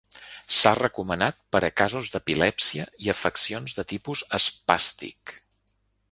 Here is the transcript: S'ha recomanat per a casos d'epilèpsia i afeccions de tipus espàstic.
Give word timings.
S'ha 0.59 0.71
recomanat 0.77 1.35
per 1.55 1.59
a 1.67 1.69
casos 1.81 2.09
d'epilèpsia 2.15 2.87
i 3.07 3.13
afeccions 3.15 3.77
de 3.81 3.85
tipus 3.95 4.27
espàstic. 4.39 5.37